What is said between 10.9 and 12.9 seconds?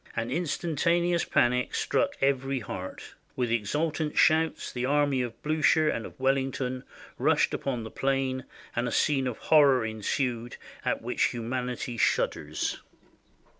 which humanity shudders."